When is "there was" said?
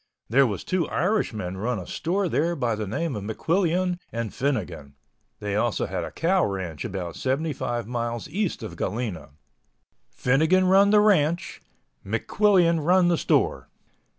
0.31-0.63